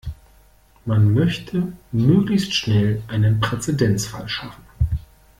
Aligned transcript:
Man 0.83 1.13
möchte 1.13 1.73
möglichst 1.91 2.55
schnell 2.55 3.03
einen 3.07 3.39
Präzedenzfall 3.39 4.27
schaffen. 4.27 4.63